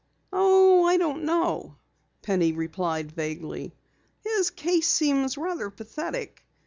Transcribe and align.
"Oh, 0.33 0.83
I 0.85 0.97
don't 0.97 1.25
know," 1.25 1.75
Penny 2.23 2.53
replied 2.53 3.11
vaguely. 3.11 3.75
"His 4.23 4.49
case 4.49 4.87
seems 4.87 5.37
rather 5.37 5.69
pathetic. 5.69 6.43